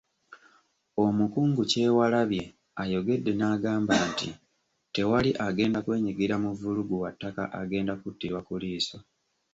[1.03, 2.43] Omukungu Kyewalabye
[2.81, 4.29] ayogedde n’agamba nti
[4.93, 8.97] tewali agenda kwenyigira mu vvulugu wa ttaka agenda kuttirwa ku liiso.